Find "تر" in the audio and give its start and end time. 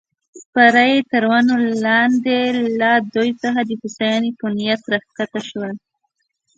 1.11-1.23